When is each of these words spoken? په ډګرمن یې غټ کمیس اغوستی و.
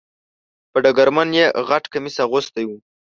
په 0.71 0.77
ډګرمن 0.83 1.29
یې 1.39 1.45
غټ 1.69 1.83
کمیس 1.93 2.15
اغوستی 2.25 2.63
و. 2.67 2.71